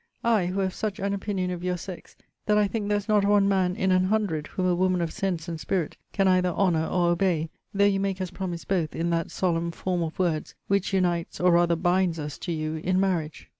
I, 0.23 0.47
who 0.47 0.61
have 0.61 0.73
such 0.73 0.97
an 0.99 1.13
opinion 1.13 1.51
of 1.51 1.63
your 1.63 1.77
sex, 1.77 2.15
that 2.47 2.57
I 2.57 2.67
think 2.67 2.87
there 2.87 2.97
is 2.97 3.07
not 3.07 3.23
one 3.23 3.47
man 3.47 3.75
in 3.75 3.91
an 3.91 4.05
hundred 4.05 4.47
whom 4.47 4.65
a 4.65 4.73
woman 4.73 4.99
of 4.99 5.13
sense 5.13 5.47
and 5.47 5.59
spirit 5.59 5.95
can 6.11 6.27
either 6.27 6.49
honour 6.49 6.87
or 6.87 7.09
obey, 7.11 7.51
though 7.71 7.85
you 7.85 7.99
make 7.99 8.19
us 8.19 8.31
promise 8.31 8.65
both, 8.65 8.95
in 8.95 9.11
that 9.11 9.29
solemn 9.29 9.69
form 9.69 10.01
of 10.01 10.17
words 10.17 10.55
which 10.65 10.91
unites 10.91 11.39
or 11.39 11.51
rather 11.51 11.75
binds 11.75 12.17
us 12.17 12.39
to 12.39 12.51
you 12.51 12.77
in 12.77 12.99
marriage? 12.99 13.47